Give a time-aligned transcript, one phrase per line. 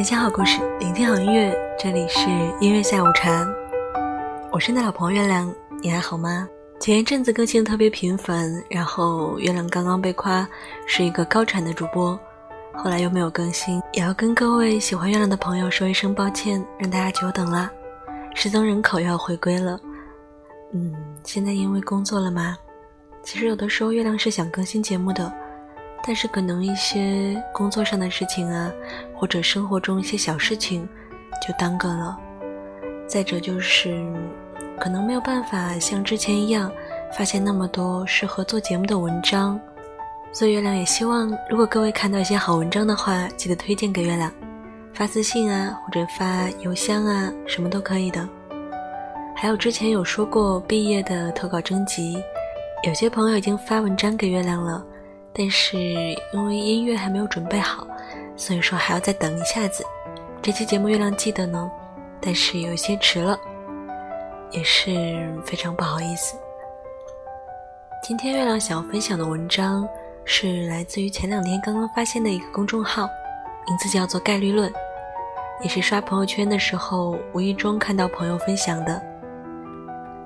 [0.00, 2.20] 大家好，故事，聆听好音乐，这里是
[2.58, 3.46] 音乐下午茶，
[4.50, 6.48] 我是你的老朋友月亮，你还好吗？
[6.80, 10.48] 前一阵子更新特别频繁，然后月亮刚刚被夸
[10.86, 12.18] 是一个高产的主播，
[12.72, 17.70] 后来又没有更新，也要跟各位喜欢月亮的朋友说一声抱歉，让大家久等了。
[18.34, 19.78] 失踪人口又要回归了，
[20.72, 22.56] 嗯，现在因为工作了吗？
[23.22, 25.30] 其实有的时候月亮是想更新节目的。
[26.06, 28.72] 但是可能一些工作上的事情啊，
[29.14, 30.88] 或者生活中一些小事情，
[31.46, 32.18] 就耽搁了。
[33.06, 34.02] 再者就是，
[34.78, 36.70] 可能没有办法像之前一样
[37.12, 39.60] 发现那么多适合做节目的文章。
[40.32, 44.32] 所以月亮也希望，如果各位看到一些好文章的话，记得推荐给月亮，
[44.94, 48.26] 发私信啊，或者发邮箱啊，什么都可以的。
[49.34, 52.22] 还有之前有说过毕业的投稿征集，
[52.86, 54.84] 有些朋友已经发文章给月亮了。
[55.32, 57.86] 但是因为音乐还没有准备好，
[58.36, 59.84] 所以说还要再等一下子。
[60.42, 61.70] 这期节目月亮记得呢，
[62.20, 63.38] 但是有些迟了，
[64.50, 66.36] 也是非常不好意思。
[68.02, 69.88] 今天月亮想要分享的文章
[70.24, 73.08] 是来自于前两天刚刚发现的一个公众号，
[73.68, 74.72] 名字叫做“概率论”，
[75.62, 79.00] 也是刷朋友圈的时候无意中看到朋友分享的。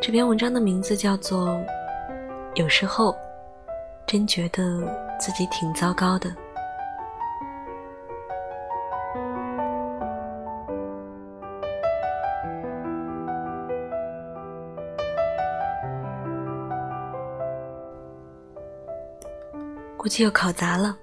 [0.00, 1.48] 这篇文章的名字叫做
[2.54, 3.12] 《有时候》。
[4.06, 4.62] 真觉得
[5.18, 6.32] 自己挺糟糕的。
[19.96, 20.96] 估计又考砸了。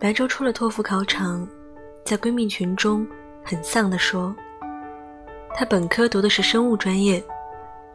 [0.00, 1.46] 白粥出了托福考场，
[2.04, 3.06] 在闺蜜群中
[3.44, 4.34] 很丧地说
[5.54, 7.22] ：“她本科读的是生物专业，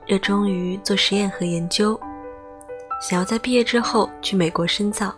[0.07, 1.99] 热衷于做实验和研究。”
[3.01, 5.13] 想要在毕业之后去美国深造，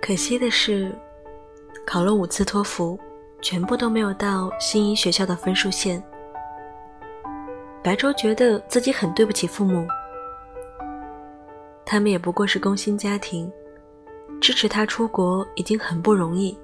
[0.00, 0.96] 可惜的是，
[1.84, 2.98] 考了五次托福，
[3.42, 6.02] 全部都没有到心仪学校的分数线。
[7.82, 9.86] 白周觉得自己很对不起父母，
[11.84, 13.52] 他们也不过是工薪家庭，
[14.40, 16.56] 支持他出国已经很不容易，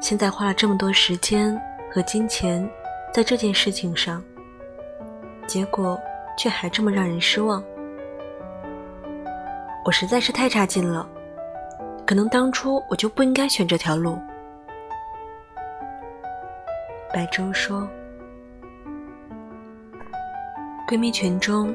[0.00, 1.60] 现在花了这么多时间
[1.92, 2.66] 和金钱
[3.12, 4.22] 在这件事情上，
[5.46, 6.00] 结果。
[6.36, 7.62] 却还这么让人失望，
[9.84, 11.06] 我实在是太差劲了。
[12.06, 14.18] 可能当初我就不应该选这条路。
[17.12, 17.88] 白粥说
[20.88, 21.74] ：“闺蜜群中，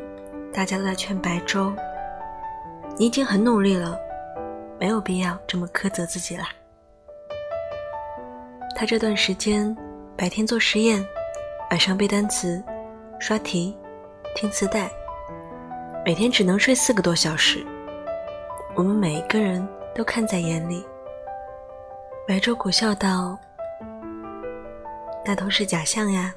[0.53, 1.73] 大家都在劝白粥，
[2.97, 3.97] 你已经很努力了，
[4.79, 6.49] 没有必要这么苛责自己啦。”
[8.75, 9.75] 他这段时间
[10.17, 11.05] 白天做实验，
[11.71, 12.63] 晚上背单词、
[13.19, 13.77] 刷题。
[14.35, 14.91] 听磁带，
[16.05, 17.65] 每天只能睡四个多小时。
[18.79, 20.87] 我们每一个人都看在眼里。
[22.25, 23.37] 白周苦笑道
[25.25, 26.33] ：“那都是假象呀。”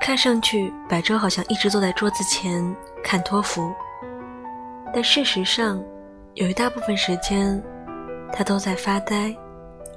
[0.00, 3.70] 看上去，白周好像一直坐在桌子前看托福，
[4.94, 5.78] 但事实上，
[6.36, 7.62] 有一大部分时间，
[8.32, 9.36] 他都在发呆、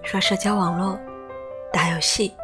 [0.03, 0.99] 刷社交网络、
[1.71, 2.35] 打游戏。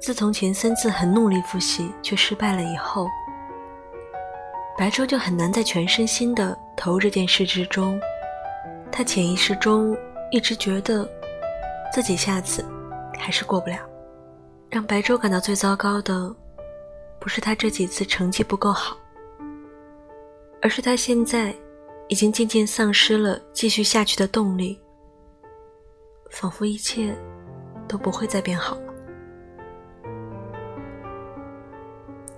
[0.00, 3.06] 自从前三次很努力复习却失败了以后，
[4.76, 8.00] 白周就很难再全身心的投入这件事之中。
[8.90, 9.96] 他潜意识中
[10.30, 11.08] 一直觉得
[11.92, 12.64] 自己下次
[13.18, 13.78] 还是过不了。
[14.68, 16.34] 让白周感到最糟糕的，
[17.20, 18.96] 不是他这几次成绩不够好，
[20.62, 21.54] 而是他现在
[22.08, 24.80] 已经渐渐丧失了继续下去的动力，
[26.30, 27.14] 仿佛一切
[27.86, 28.91] 都不会再变好了。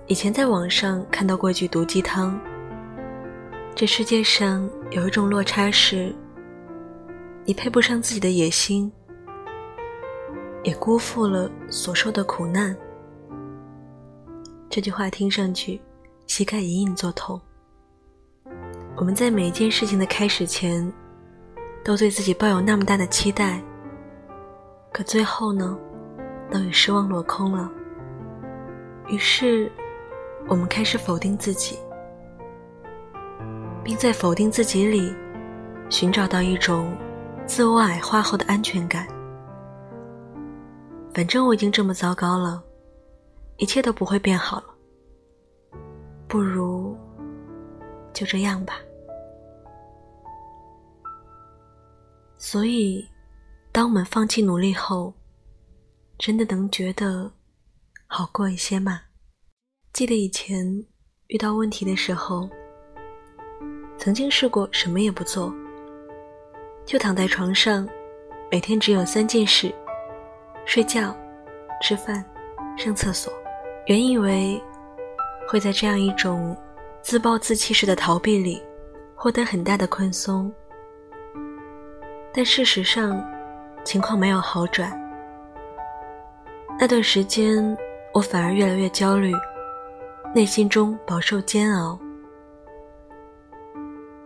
[0.07, 2.39] 以前在网上看到过一句毒鸡汤：
[3.73, 6.13] 这世界上有一种落差是，
[7.43, 8.91] 你配不上自己的野心，
[10.61, 12.77] 也辜负了所受的苦难。
[14.69, 15.81] 这句话听上去，
[16.27, 17.41] 膝盖隐隐作痛。
[18.97, 20.93] 我们在每一件事情的开始前，
[21.83, 23.59] 都对自己抱有那么大的期待，
[24.93, 25.75] 可最后呢，
[26.51, 27.71] 都以失望落空了。
[29.07, 29.71] 于是。
[30.47, 31.79] 我们开始否定自己，
[33.83, 35.13] 并在否定自己里
[35.89, 36.95] 寻找到一种
[37.47, 39.07] 自我矮化后的安全感。
[41.13, 42.63] 反正我已经这么糟糕了，
[43.57, 44.65] 一切都不会变好了，
[46.27, 46.95] 不如
[48.13, 48.75] 就这样吧。
[52.37, 53.03] 所以，
[53.71, 55.11] 当我们放弃努力后，
[56.19, 57.31] 真的能觉得
[58.05, 59.01] 好过一些吗？
[59.95, 60.67] 记得以前
[61.27, 62.49] 遇到问题的时候，
[63.97, 65.55] 曾经试过什么也不做，
[66.85, 67.87] 就躺在床上，
[68.51, 69.73] 每天只有三件事：
[70.65, 71.15] 睡觉、
[71.81, 72.21] 吃饭、
[72.77, 73.31] 上厕所。
[73.87, 74.61] 原以为
[75.47, 76.53] 会在这样一种
[77.01, 78.61] 自暴自弃式的逃避里
[79.15, 80.53] 获得很大的宽松，
[82.33, 83.25] 但事实上
[83.85, 84.91] 情况没有好转。
[86.77, 87.77] 那段时间，
[88.13, 89.31] 我反而越来越焦虑，
[90.35, 91.97] 内心中饱受煎熬。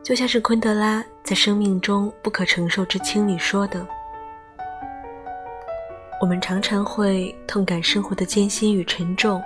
[0.01, 3.85] 就像是昆德拉在《生命中不可承受之轻》里说的
[6.19, 9.39] ：“我们常常会痛感生活的艰辛与沉重，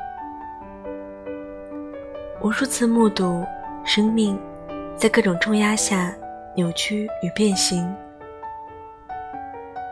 [2.42, 3.46] 无数次目睹
[3.84, 4.40] 生命
[4.96, 6.16] 在各种重压下
[6.56, 7.94] 扭曲与变形。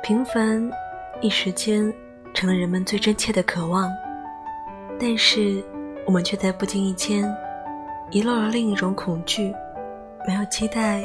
[0.02, 0.72] 平凡
[1.20, 1.94] 一时间
[2.34, 3.92] 成了人们最真切的渴望，
[4.98, 5.62] 但是
[6.12, 7.24] 我们却在不经意间
[8.10, 9.56] 遗漏了另一种恐惧。”
[10.28, 11.02] 没有期待，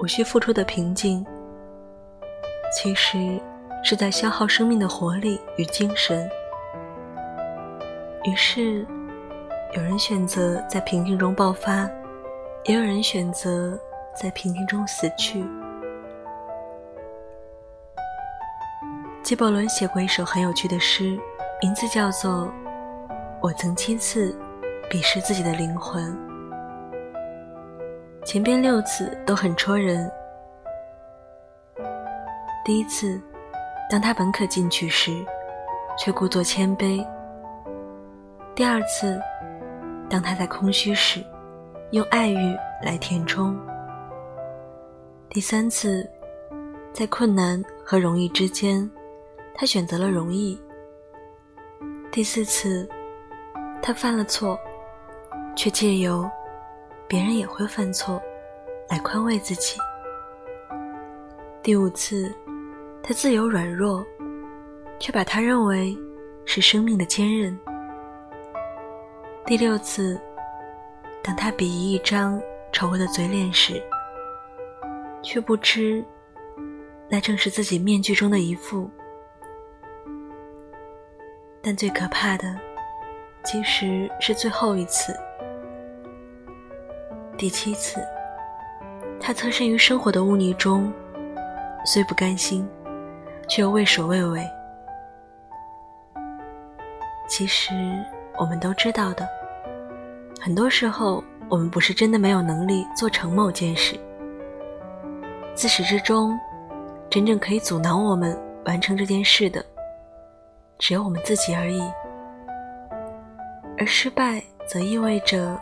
[0.00, 1.22] 无需付出的平静，
[2.74, 3.38] 其实
[3.84, 6.26] 是在消耗生命的活力与精神。
[8.24, 8.86] 于是，
[9.74, 11.86] 有人选择在平静中爆发，
[12.64, 13.78] 也有人选择
[14.18, 15.44] 在平静中死去。
[19.22, 21.20] 纪伯伦写过一首很有趣的诗，
[21.60, 22.46] 名字叫做
[23.42, 24.32] 《我曾七次
[24.88, 26.16] 鄙视自己的灵魂》。
[28.24, 30.08] 前边六次都很戳人。
[32.64, 33.20] 第一次，
[33.90, 35.26] 当他本可进取时，
[35.98, 37.04] 却故作谦卑；
[38.54, 39.20] 第二次，
[40.08, 41.20] 当他在空虚时，
[41.90, 43.56] 用爱欲来填充；
[45.28, 46.08] 第三次，
[46.92, 48.88] 在困难和容易之间，
[49.52, 50.56] 他选择了容易；
[52.12, 52.88] 第四次，
[53.82, 54.58] 他犯了错，
[55.56, 56.30] 却借由。
[57.08, 58.18] 别人也会犯错，
[58.88, 59.78] 来宽慰自己。
[61.62, 62.34] 第五次，
[63.02, 64.02] 他自由软弱，
[64.98, 65.94] 却把他认为
[66.46, 67.58] 是生命的坚韧。
[69.44, 70.18] 第六次，
[71.22, 72.40] 当他鄙夷一张
[72.72, 73.82] 丑恶的嘴脸时，
[75.22, 76.02] 却不知
[77.10, 78.90] 那正是自己面具中的一副。
[81.60, 82.58] 但最可怕的，
[83.44, 85.14] 其实是最后一次。
[87.36, 88.00] 第七次，
[89.20, 90.92] 他侧身于生活的污泥中，
[91.84, 92.68] 虽不甘心，
[93.48, 94.48] 却又畏首畏尾。
[97.26, 97.74] 其实，
[98.36, 99.28] 我们都知道的，
[100.40, 103.98] 很多时候，我们不是真的没有能力做成某件事。
[105.54, 106.38] 自始至终，
[107.10, 109.64] 真正可以阻挠我们完成这件事的，
[110.78, 111.82] 只有我们自己而已。
[113.82, 115.60] 而失败，则意味着。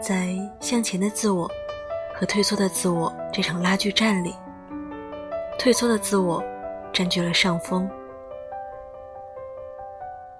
[0.00, 1.46] 在向前的自我
[2.14, 4.34] 和退缩的自我这场拉锯战里，
[5.58, 6.42] 退缩的自我
[6.94, 7.86] 占据了上风。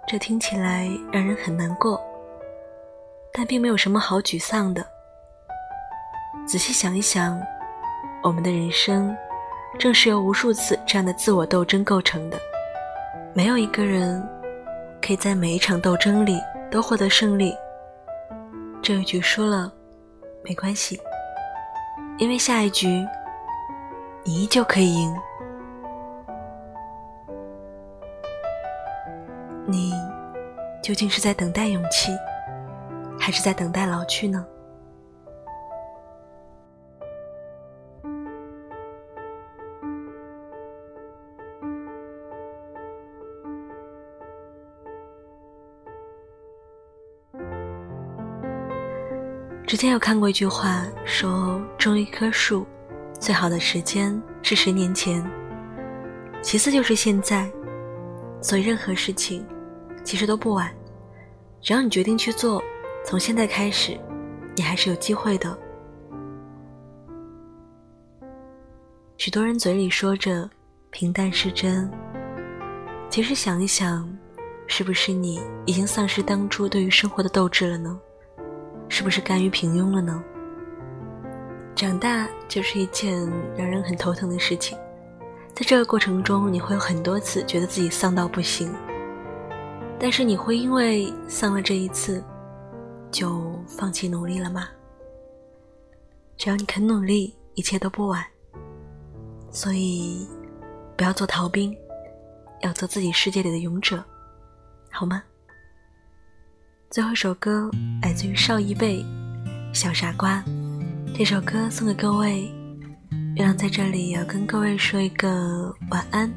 [0.08, 2.00] 这听起来让人很难过，
[3.30, 4.82] 但并没有什么好沮丧的。
[6.46, 7.38] 仔细想一想，
[8.22, 9.14] 我们的人生
[9.78, 12.40] 正是由无数次这样的自我斗争构成的。
[13.34, 14.26] 没有一个人
[15.02, 17.54] 可以在每一场斗争里都获得胜利。
[18.82, 19.72] 这一局输了，
[20.42, 21.00] 没关系，
[22.18, 23.06] 因为下一局
[24.24, 25.14] 你依旧可以赢。
[29.66, 29.92] 你
[30.82, 32.10] 究竟是在等待勇气，
[33.18, 34.44] 还是在等待老去呢？
[49.70, 52.66] 之前有看过一句话，说种一棵树，
[53.20, 55.24] 最好的时间是十年前，
[56.42, 57.48] 其次就是现在。
[58.42, 59.46] 所以任何事情
[60.02, 60.74] 其实都不晚，
[61.60, 62.60] 只要你决定去做，
[63.04, 63.96] 从现在开始，
[64.56, 65.56] 你还是有机会的。
[69.18, 70.50] 许多人嘴里说着
[70.90, 71.88] 平淡是真，
[73.08, 74.12] 其实想一想，
[74.66, 77.96] 是不是你已经丧失当初对于生活的斗志了呢？
[78.90, 80.23] 是不是甘于平庸了呢？
[81.75, 83.16] 长大就是一件
[83.56, 84.76] 让人很头疼的事情，
[85.54, 88.75] 在这个过程中，你会有很多次觉得自己丧到不行，
[89.99, 92.23] 但是你会因为丧了这一次，
[93.11, 94.68] 就放弃努力了吗？
[96.37, 98.23] 只要你肯努力，一切都不晚。
[99.50, 100.28] 所以，
[100.97, 101.75] 不要做逃兵，
[102.61, 104.04] 要做自己世界里的勇者，
[104.90, 105.23] 好吗？
[106.90, 107.70] 最后一首歌
[108.02, 108.99] 来自于邵一贝，
[109.73, 110.42] 《小傻瓜》。
[111.16, 112.52] 这首歌送给各位，
[113.37, 116.28] 月亮在这里也要跟各位说一个晚安。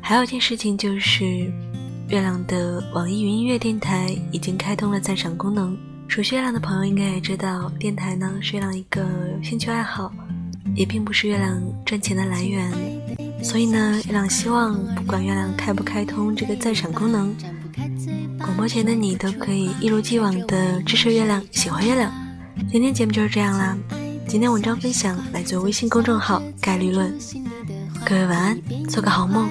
[0.00, 1.24] 还有一件事情就是，
[2.08, 5.76] 月亮的网易云音乐电台已经开通了赞赏功能。
[6.06, 9.04] 熟悉月亮的朋友应该也知道，电台呢是月亮一个
[9.42, 10.12] 兴趣爱好，
[10.76, 12.70] 也并不是月亮赚钱的来源。
[13.42, 17.34] 所以呢，月亮希望不管月亮开不开通这个赞赏功能，
[18.42, 22.12] 广播前的你都可以一如既往的支持月亮，喜欢月亮。
[22.70, 23.76] 今天节目就是这样啦。
[24.26, 27.16] 今天文章分享来自微信公众号“概率论”。
[28.04, 29.48] 各位晚安，做个好梦。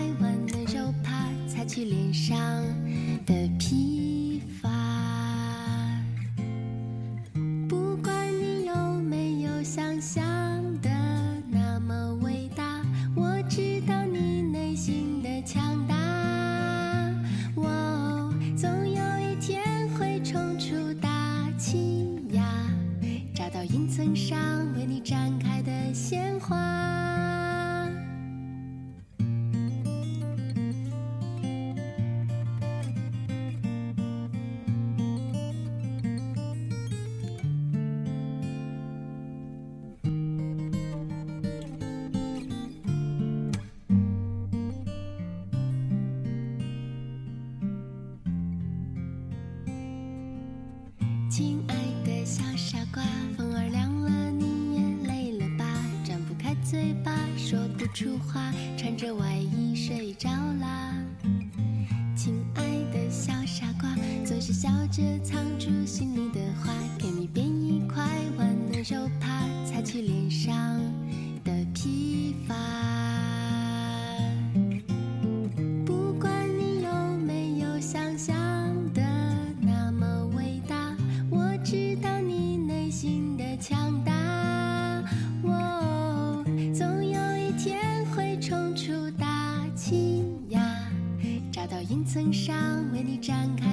[51.31, 53.01] 亲爱的小傻瓜，
[53.37, 55.65] 风儿凉了，你也累了吧？
[56.03, 60.93] 张不开嘴巴，说不出话，穿着外衣睡着啦。
[62.17, 62.61] 亲爱
[62.91, 63.95] 的小傻瓜，
[64.25, 68.05] 总是笑着藏住心里的话，给你编一块
[68.37, 70.60] 温暖手帕，擦去脸上
[92.13, 93.70] 层上为你展开